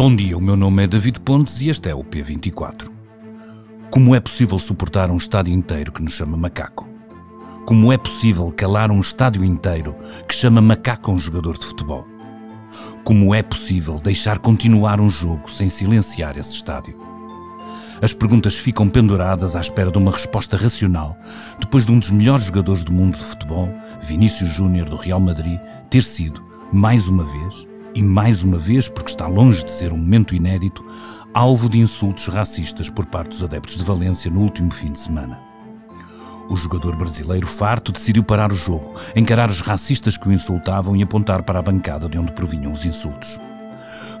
[0.00, 2.90] Bom dia, o meu nome é David Pontes e este é o P24.
[3.90, 6.88] Como é possível suportar um estádio inteiro que nos chama macaco?
[7.66, 9.94] Como é possível calar um estádio inteiro
[10.26, 12.06] que chama macaco a um jogador de futebol?
[13.04, 16.98] Como é possível deixar continuar um jogo sem silenciar esse estádio?
[18.00, 21.14] As perguntas ficam penduradas à espera de uma resposta racional,
[21.58, 23.68] depois de um dos melhores jogadores do mundo de futebol,
[24.00, 25.60] Vinícius Júnior do Real Madrid,
[25.90, 26.42] ter sido,
[26.72, 30.84] mais uma vez, e mais uma vez porque está longe de ser um momento inédito,
[31.32, 35.38] alvo de insultos racistas por parte dos adeptos de Valência no último fim de semana.
[36.48, 41.02] O jogador brasileiro farto decidiu parar o jogo, encarar os racistas que o insultavam e
[41.02, 43.38] apontar para a bancada de onde provinham os insultos.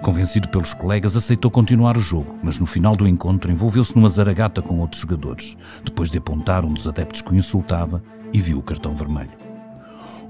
[0.00, 4.62] Convencido pelos colegas, aceitou continuar o jogo, mas no final do encontro envolveu-se numa zaragata
[4.62, 8.62] com outros jogadores, depois de apontar um dos adeptos que o insultava e viu o
[8.62, 9.39] cartão vermelho.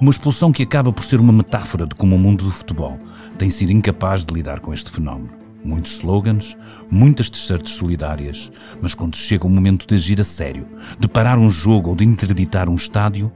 [0.00, 2.98] Uma expulsão que acaba por ser uma metáfora de como o mundo do futebol
[3.36, 5.34] tem sido incapaz de lidar com este fenómeno.
[5.62, 6.56] Muitos slogans,
[6.90, 10.66] muitas t-shirts solidárias, mas quando chega o momento de agir a sério,
[10.98, 13.30] de parar um jogo ou de interditar um estádio,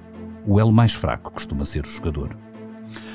[0.47, 2.35] o elo mais fraco costuma ser o jogador.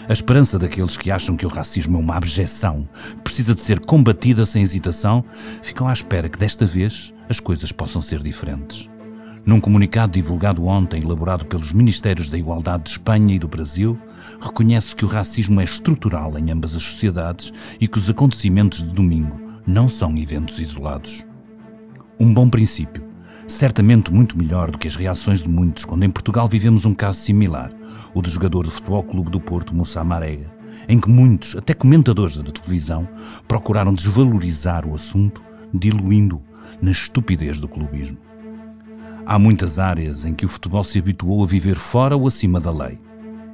[0.07, 2.87] A esperança daqueles que acham que o racismo é uma abjeção,
[3.23, 5.25] precisa de ser combatida sem hesitação,
[5.63, 8.87] ficam à espera que desta vez as coisas possam ser diferentes.
[9.49, 13.97] Num comunicado divulgado ontem, elaborado pelos Ministérios da Igualdade de Espanha e do Brasil,
[14.39, 18.93] reconhece que o racismo é estrutural em ambas as sociedades e que os acontecimentos de
[18.93, 21.25] domingo não são eventos isolados.
[22.19, 23.03] Um bom princípio,
[23.47, 27.17] certamente muito melhor do que as reações de muitos quando em Portugal vivemos um caso
[27.17, 27.71] similar,
[28.13, 30.53] o do jogador do Futebol Clube do Porto, Moussa Marega,
[30.87, 33.09] em que muitos, até comentadores da televisão,
[33.47, 35.41] procuraram desvalorizar o assunto,
[35.73, 36.39] diluindo
[36.79, 38.28] na estupidez do clubismo.
[39.31, 42.71] Há muitas áreas em que o futebol se habituou a viver fora ou acima da
[42.71, 42.99] lei.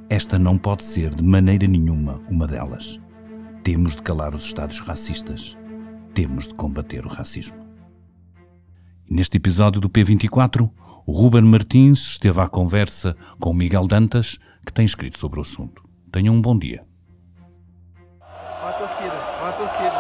[0.10, 2.98] Esta não pode ser de maneira nenhuma uma delas.
[3.62, 5.58] Temos de calar os Estados racistas.
[6.14, 7.58] Temos de combater o racismo.
[9.10, 10.72] Neste episódio do P24,
[11.06, 15.84] o Ruben Martins esteve à conversa com Miguel Dantas, que tem escrito sobre o assunto.
[16.10, 16.86] Tenham um bom dia.
[18.22, 19.92] Olha a torcida, olha a torcida.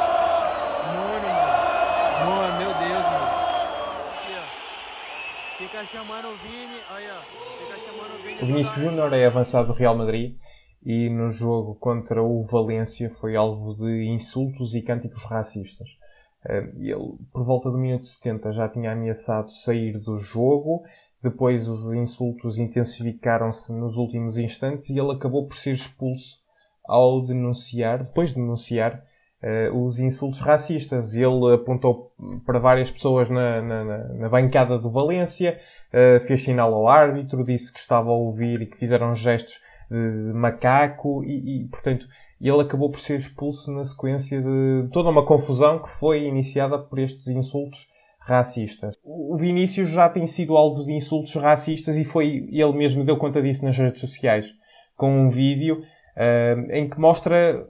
[0.94, 2.48] Nuno, mano.
[2.48, 3.45] Nuno, meu Deus, mano.
[5.66, 7.22] Fica chamando o Vini, aí, ó.
[7.24, 8.42] Fica chamando o Vini.
[8.44, 10.38] O Vinícius Júnior é avançado do Real Madrid
[10.86, 15.88] e no jogo contra o Valência foi alvo de insultos e cânticos racistas.
[16.48, 20.84] Ele, por volta do minuto 70, já tinha ameaçado sair do jogo.
[21.24, 26.38] Depois os insultos intensificaram-se nos últimos instantes e ele acabou por ser expulso
[26.84, 29.04] ao denunciar, depois de denunciar
[29.74, 31.14] os insultos racistas.
[31.16, 32.12] Ele apontou
[32.46, 35.60] para várias pessoas na, na- na- bancada do Valência,
[35.94, 40.34] eh, fez sinal ao árbitro, disse que estava a ouvir e que fizeram gestos de
[40.34, 42.08] macaco e, e, portanto,
[42.42, 46.98] ele acabou por ser expulso na sequência de toda uma confusão que foi iniciada por
[47.00, 47.88] estes insultos
[48.20, 48.96] racistas.
[49.04, 53.42] O Vinícius já tem sido alvo de insultos racistas e foi ele mesmo deu conta
[53.42, 54.46] disso nas redes sociais
[54.98, 55.84] com um vídeo
[56.16, 57.68] eh, em que mostra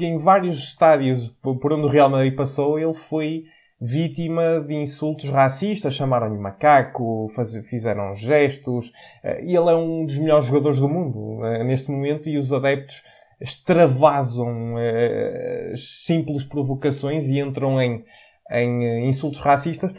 [0.00, 3.44] que em vários estádios por onde o Real Madrid passou ele foi
[3.78, 8.90] vítima de insultos racistas, chamaram-lhe macaco, faz- fizeram gestos.
[9.22, 12.50] eh, E ele é um dos melhores jogadores do mundo eh, neste momento e os
[12.50, 13.02] adeptos
[13.38, 18.02] extravasam eh, simples provocações e entram em,
[18.50, 19.92] em insultos racistas,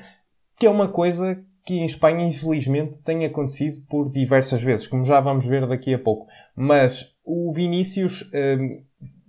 [0.57, 5.19] que é uma coisa que em Espanha, infelizmente, tem acontecido por diversas vezes, como já
[5.19, 6.25] vamos ver daqui a pouco.
[6.55, 8.27] Mas o Vinícius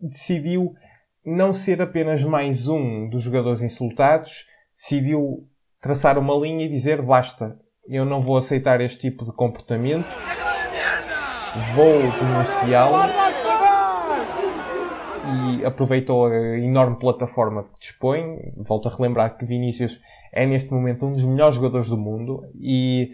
[0.02, 0.74] decidiu
[1.24, 5.48] não ser apenas mais um dos jogadores insultados, decidiu
[5.80, 7.56] traçar uma linha e dizer basta,
[7.88, 10.06] eu não vou aceitar este tipo de comportamento,
[11.74, 13.12] vou denunciá-lo
[15.24, 18.52] e aproveitou a enorme plataforma que dispõe.
[18.56, 20.00] Volto a relembrar que Vinícius
[20.32, 23.12] é neste momento um dos melhores jogadores do mundo e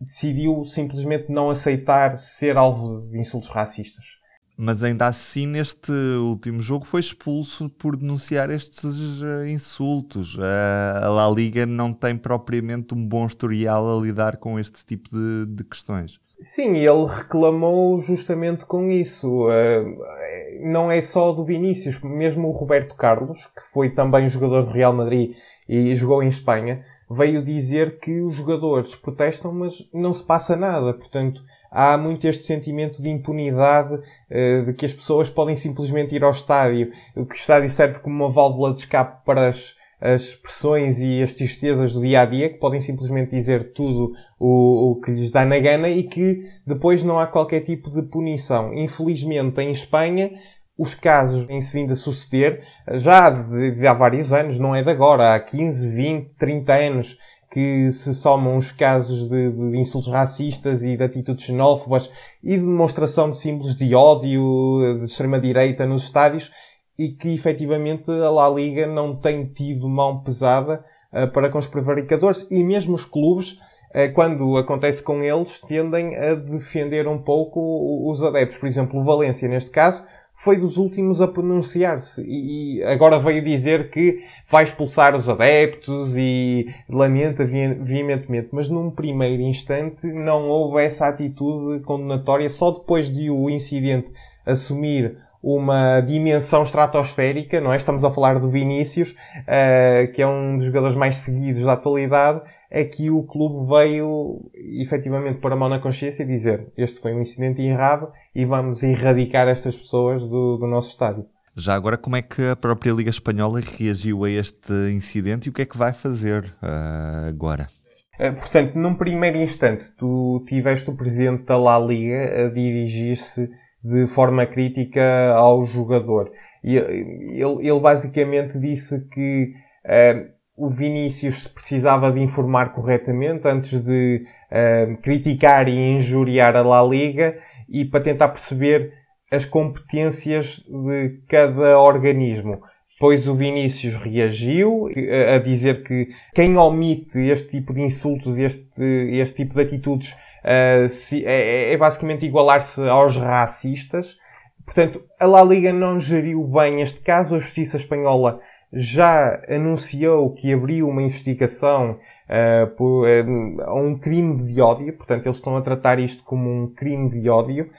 [0.00, 4.18] decidiu simplesmente não aceitar ser alvo de insultos racistas.
[4.60, 10.36] Mas ainda assim, neste último jogo, foi expulso por denunciar estes eh, insultos.
[10.36, 15.10] Eh, a La Liga não tem propriamente um bom historial a lidar com este tipo
[15.10, 16.18] de, de questões.
[16.40, 19.48] Sim, ele reclamou justamente com isso.
[19.48, 24.72] Eh, não é só do Vinícius, mesmo o Roberto Carlos, que foi também jogador do
[24.72, 25.36] Real Madrid
[25.68, 30.92] e jogou em Espanha, veio dizer que os jogadores protestam, mas não se passa nada.
[30.92, 33.98] Portanto, há muito este sentimento de impunidade,
[34.30, 38.24] eh, de que as pessoas podem simplesmente ir ao estádio, que o estádio serve como
[38.24, 42.50] uma válvula de escape para as, as pressões e as tristezas do dia a dia,
[42.50, 47.02] que podem simplesmente dizer tudo o, o que lhes dá na gana e que depois
[47.02, 48.72] não há qualquer tipo de punição.
[48.74, 50.30] Infelizmente, em Espanha,
[50.78, 54.90] os casos têm-se vindo a suceder já de, de, há vários anos, não é de
[54.90, 57.18] agora, há 15, 20, 30 anos
[57.50, 62.10] que se somam os casos de, de insultos racistas e de atitudes xenófobas
[62.42, 66.52] e de demonstração de símbolos de ódio de extrema-direita nos estádios
[66.98, 71.66] e que efetivamente a La Liga não tem tido mão pesada uh, para com os
[71.66, 78.10] prevaricadores e mesmo os clubes, uh, quando acontece com eles, tendem a defender um pouco
[78.10, 78.58] os adeptos.
[78.58, 80.04] Por exemplo, o Valência, neste caso,
[80.40, 86.72] foi dos últimos a pronunciar-se e, agora veio dizer que vai expulsar os adeptos e
[86.88, 88.50] lamenta veementemente.
[88.52, 92.48] Mas num primeiro instante não houve essa atitude condenatória.
[92.48, 94.12] Só depois de o incidente
[94.46, 97.76] assumir uma dimensão estratosférica, não é?
[97.76, 102.42] Estamos a falar do Vinícius, uh, que é um dos jogadores mais seguidos da atualidade,
[102.70, 104.50] é que o clube veio
[104.80, 108.82] efetivamente pôr a mão na consciência e dizer este foi um incidente errado e vamos
[108.82, 111.26] erradicar estas pessoas do, do nosso estádio.
[111.56, 115.52] Já agora, como é que a própria Liga Espanhola reagiu a este incidente e o
[115.52, 117.68] que é que vai fazer uh, agora?
[118.14, 123.50] Uh, portanto, num primeiro instante, tu tiveste o presidente da La Liga a dirigir-se
[123.82, 126.30] de forma crítica ao jogador.
[126.62, 129.52] E ele, ele basicamente disse que
[129.84, 136.82] uh, o Vinícius precisava de informar corretamente antes de uh, criticar e injuriar a La
[136.82, 137.38] Liga
[137.68, 138.92] e para tentar perceber
[139.30, 142.60] as competências de cada organismo.
[142.98, 144.88] Pois o Vinícius reagiu
[145.32, 148.82] a dizer que quem omite este tipo de insultos, este,
[149.12, 154.16] este tipo de atitudes, uh, se, é, é basicamente igualar-se aos racistas.
[154.64, 157.36] Portanto, a La Liga não geriu bem este caso.
[157.36, 158.40] A Justiça Espanhola
[158.72, 161.98] já anunciou que abriu uma investigação
[162.28, 164.92] uh, por, uh, a um crime de ódio.
[164.96, 167.70] Portanto, eles estão a tratar isto como um crime de ódio.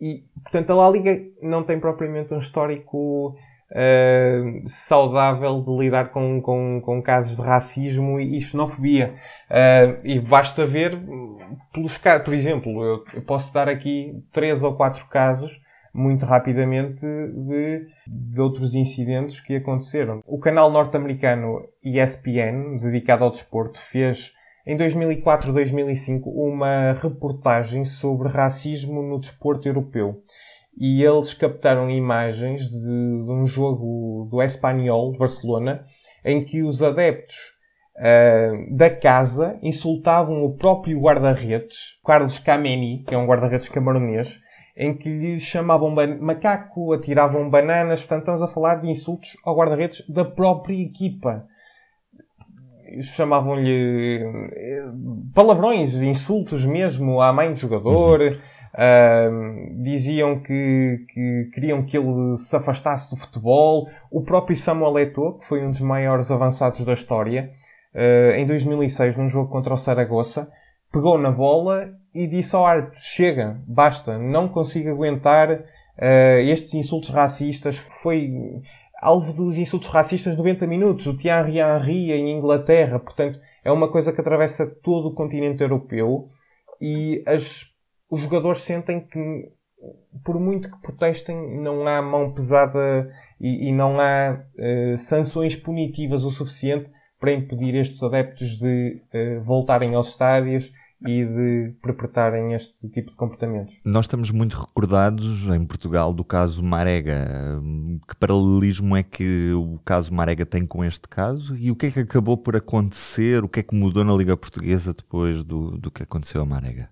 [0.00, 3.36] E, portanto, a La Liga não tem propriamente um histórico
[3.70, 9.14] uh, saudável de lidar com, com, com, casos de racismo e, xenofobia.
[9.48, 10.98] Uh, e basta ver
[11.72, 15.60] pelos casos, por exemplo, eu posso dar aqui três ou quatro casos
[15.94, 20.22] muito rapidamente de, de, outros incidentes que aconteceram.
[20.26, 24.32] O canal norte-americano ESPN, dedicado ao desporto, fez
[24.66, 30.22] em 2004-2005 uma reportagem sobre racismo no desporto europeu
[30.78, 35.84] e eles captaram imagens de, de um jogo do Espanhol de Barcelona
[36.24, 37.36] em que os adeptos
[37.96, 44.40] uh, da casa insultavam o próprio guarda-redes, Carlos Kameni, que é um guarda-redes camaronês,
[44.76, 48.00] em que lhe chamavam macaco, atiravam bananas.
[48.00, 51.46] Portanto, estamos a falar de insultos ao guarda-redes da própria equipa.
[53.00, 54.22] Chamavam-lhe
[54.52, 54.84] eh,
[55.34, 58.20] palavrões, insultos mesmo à mãe do jogador.
[58.20, 58.38] Uhum.
[58.74, 63.86] Uh, diziam que, que, queriam que ele se afastasse do futebol.
[64.10, 67.50] O próprio Samuel Eto'o, que foi um dos maiores avançados da história,
[67.94, 70.50] uh, em 2006, num jogo contra o Saragossa,
[70.90, 77.10] pegou na bola e disse ao árbitro: Chega, basta, não consigo aguentar uh, estes insultos
[77.10, 77.78] racistas.
[77.78, 78.30] Foi
[79.00, 81.06] alvo dos insultos racistas 90 minutos.
[81.06, 86.28] O Thierry Henry em Inglaterra, portanto, é uma coisa que atravessa todo o continente europeu
[86.80, 87.72] e as
[88.12, 89.48] os jogadores sentem que,
[90.22, 93.10] por muito que protestem, não há mão pesada
[93.40, 99.42] e, e não há uh, sanções punitivas o suficiente para impedir estes adeptos de uh,
[99.44, 100.70] voltarem aos estádios
[101.06, 103.74] e de perpetrarem este tipo de comportamentos.
[103.84, 107.60] Nós estamos muito recordados em Portugal do caso Marega.
[108.08, 111.56] Que paralelismo é que o caso Marega tem com este caso?
[111.56, 113.42] E o que é que acabou por acontecer?
[113.44, 116.88] O que é que mudou na Liga Portuguesa depois do, do que aconteceu a Marega?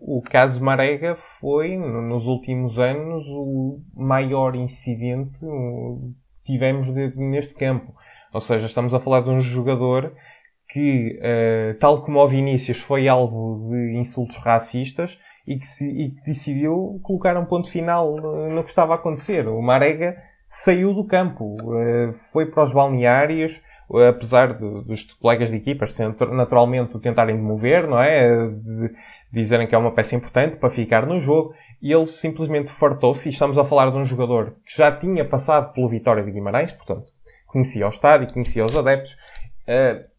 [0.00, 5.40] O caso Marega foi, nos últimos anos, o maior incidente
[6.44, 7.92] que tivemos neste campo.
[8.32, 10.14] Ou seja, estamos a falar de um jogador
[10.74, 15.16] que, uh, tal como o Vinícius, foi alvo de insultos racistas
[15.46, 19.46] e que, se, e que decidiu colocar um ponto final no que estava a acontecer.
[19.46, 20.16] O Marega
[20.48, 23.62] saiu do campo, uh, foi para os balneários,
[24.08, 25.96] apesar de, dos colegas de equipas
[26.32, 28.48] naturalmente o tentarem demover, não é?
[28.48, 28.90] De,
[29.32, 33.32] dizerem que é uma peça importante para ficar no jogo, e ele simplesmente fartou-se, e
[33.32, 37.12] estamos a falar de um jogador que já tinha passado pelo Vitória de Guimarães, portanto,
[37.46, 39.12] conhecia o estádio, conhecia os adeptos,
[39.68, 40.13] uh,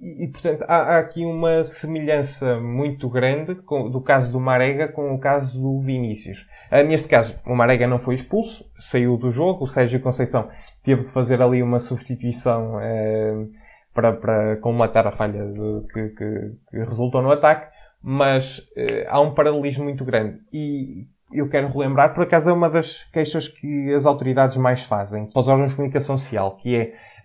[0.00, 5.14] e, portanto, há, há, aqui uma semelhança muito grande com, do caso do Marega com
[5.14, 6.46] o caso do Vinícius.
[6.72, 10.48] Uh, neste caso, o Marega não foi expulso, saiu do jogo, o Sérgio Conceição
[10.82, 13.50] teve de fazer ali uma substituição uh,
[13.92, 17.70] para, para colmatar a falha de, que, que, que resultou no ataque,
[18.02, 20.38] mas uh, há um paralelismo muito grande.
[20.50, 25.26] E eu quero relembrar, por acaso é uma das queixas que as autoridades mais fazem
[25.26, 26.74] para os órgãos de comunicação social, que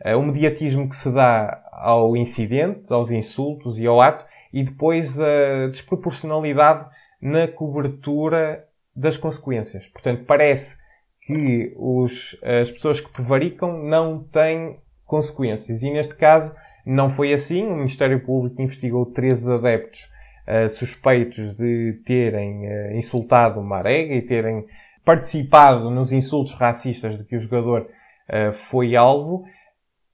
[0.04, 5.20] é o mediatismo que se dá ao incidente, aos insultos e ao ato, e depois
[5.20, 6.88] a desproporcionalidade
[7.22, 8.66] na cobertura
[8.96, 9.88] das consequências.
[9.90, 10.78] Portanto, parece
[11.26, 15.82] que os, as pessoas que prevaricam não têm consequências.
[15.82, 16.56] E neste caso
[16.86, 17.66] não foi assim.
[17.68, 20.10] O Ministério Público investigou 13 adeptos
[20.48, 24.66] uh, suspeitos de terem uh, insultado o Marega e terem
[25.04, 29.46] participado nos insultos racistas de que o jogador uh, foi alvo.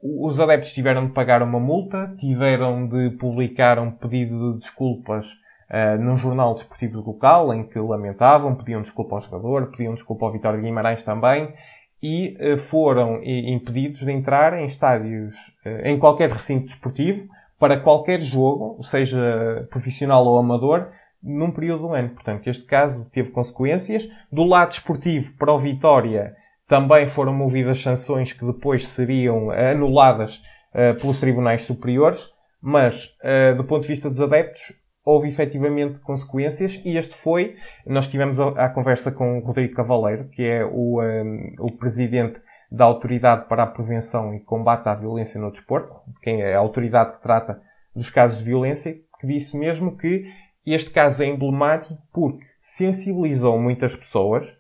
[0.04, 5.28] Os adeptos tiveram de pagar uma multa, tiveram de publicar um pedido de desculpas
[5.70, 10.32] uh, num jornal desportivo local, em que lamentavam, pediam desculpa ao jogador, pediam desculpa ao
[10.32, 11.54] Vitório de Guimarães também,
[12.02, 17.28] e uh, foram impedidos de entrar em estádios, uh, em qualquer recinto desportivo,
[17.60, 20.88] para qualquer jogo, seja profissional ou amador,
[21.22, 22.10] num período do ano.
[22.10, 24.10] Portanto, este caso teve consequências.
[24.32, 26.34] Do lado desportivo, para o Vitória,
[26.72, 30.38] também foram movidas sanções que depois seriam anuladas
[30.74, 34.72] uh, pelos tribunais superiores, mas, uh, do ponto de vista dos adeptos,
[35.04, 40.30] houve efetivamente consequências e este foi, nós tivemos a, a conversa com o Rodrigo Cavaleiro,
[40.30, 42.40] que é o, um, eh, o presidente
[42.72, 47.18] da Autoridade para a Prevenção e Combate à Violência no Desporto, quem é a autoridade
[47.18, 47.62] que trata
[47.94, 50.24] dos casos de violência, que disse mesmo que
[50.66, 54.58] este caso é emblemático porque sensibilizou muitas pessoas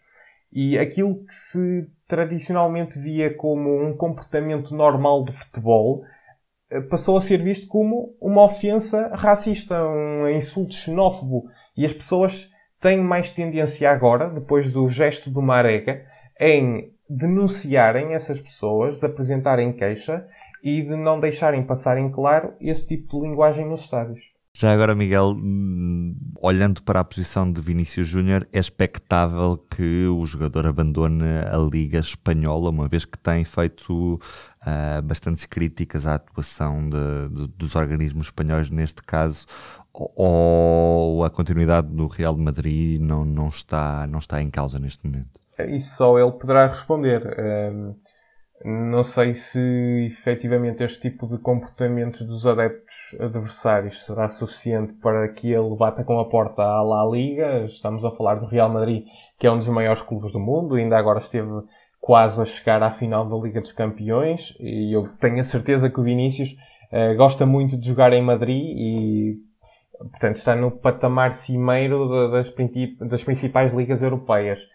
[0.51, 6.03] e aquilo que se tradicionalmente via como um comportamento normal do futebol
[6.69, 11.45] eh, passou a ser visto como uma ofensa racista, um insulto xenófobo.
[11.77, 12.49] E as pessoas
[12.81, 16.03] têm mais tendência agora, depois do gesto do Marega,
[16.37, 20.27] em denunciarem essas pessoas, de apresentarem queixa
[20.61, 24.33] e de não deixarem passar em claro esse tipo de linguagem nos estádios.
[24.53, 25.33] Já agora, Miguel,
[26.41, 31.99] olhando para a posição de Vinícius Júnior, é expectável que o jogador abandone a Liga
[31.99, 38.25] Espanhola, uma vez que tem feito uh, bastantes críticas à atuação de, de, dos organismos
[38.25, 39.45] espanhóis neste caso,
[39.93, 45.05] ou a continuidade do Real de Madrid não, não, está, não está em causa neste
[45.07, 45.39] momento?
[45.69, 47.37] Isso só ele poderá responder.
[47.39, 47.95] Um,
[48.63, 49.59] não sei se
[50.11, 56.19] efetivamente este tipo de comportamentos dos adeptos adversários será suficiente para que ele bata com
[56.19, 57.65] a porta à La Liga.
[57.65, 59.05] Estamos a falar do Real Madrid,
[59.39, 61.49] que é um dos maiores clubes do mundo, ainda agora esteve
[61.99, 65.99] quase a chegar à final da Liga dos Campeões e eu tenho a certeza que
[65.99, 66.55] o Vinícius
[66.91, 69.37] uh, gosta muito de jogar em Madrid e
[69.97, 72.51] portanto está no patamar cimeiro das,
[72.99, 74.67] das principais ligas europeias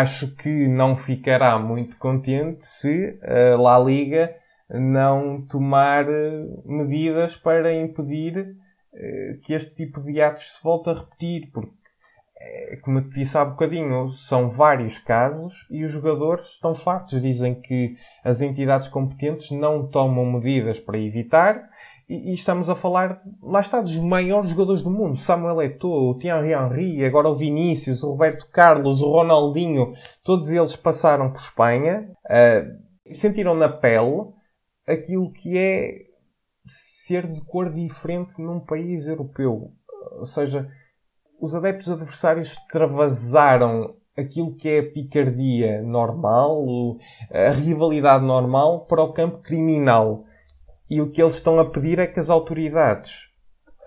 [0.00, 4.34] acho que não ficará muito contente se a La Liga
[4.68, 8.56] não tomar eh, medidas para impedir
[8.92, 11.70] eh, que este tipo de atos se volte a repetir, porque,
[12.40, 17.20] eh, como eu disse há bocadinho, são vários casos e os jogadores estão fartos.
[17.22, 21.62] Dizem que as entidades competentes não tomam medidas para evitar
[22.08, 25.16] e, e, estamos a falar, lá está, dos maiores jogadores do mundo.
[25.16, 29.94] Samuel Eto'o, o Thierry Henry, agora o Vinícius, o Roberto Carlos, o Ronaldinho.
[30.22, 34.26] Todos eles passaram por Espanha uh, e sentiram na pele
[34.86, 36.04] aquilo que é
[36.66, 39.72] ser de cor diferente num país europeu.
[40.18, 40.68] Ou seja,
[41.40, 46.64] os adeptos adversários extravasaram aquilo que é a picardia normal,
[47.30, 50.24] a rivalidade normal, para o campo criminal.
[50.88, 53.28] E o que eles estão a pedir é que as autoridades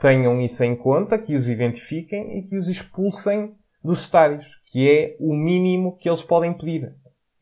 [0.01, 5.15] tenham isso em conta, que os identifiquem e que os expulsem dos estádios, que é
[5.19, 6.93] o mínimo que eles podem pedir.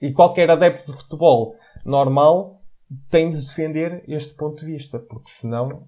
[0.01, 2.61] E qualquer adepto de futebol normal
[3.09, 5.87] tem de defender este ponto de vista, porque senão.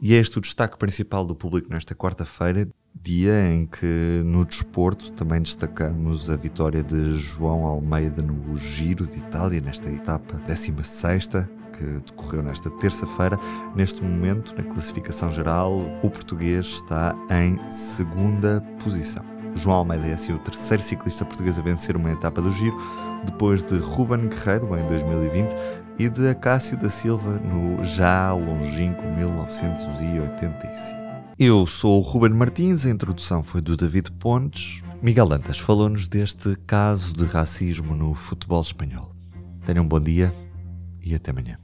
[0.00, 5.12] E é este o destaque principal do público nesta quarta-feira, dia em que no desporto
[5.12, 11.28] também destacamos a vitória de João Almeida no Giro de Itália, nesta etapa 16
[11.76, 13.38] que decorreu nesta terça-feira.
[13.74, 19.24] Neste momento, na classificação geral, o português está em segunda posição.
[19.56, 22.76] João Almeida é assim o terceiro ciclista português a vencer uma etapa do Giro,
[23.24, 25.54] depois de Ruben Guerreiro em 2020
[25.98, 31.04] e de Acácio da Silva no já longínquo 1985.
[31.38, 34.82] Eu sou o Ruben Martins, a introdução foi do David Pontes.
[35.02, 39.14] Miguel Dantas falou-nos deste caso de racismo no futebol espanhol.
[39.64, 40.32] Tenham um bom dia
[41.02, 41.63] e até amanhã.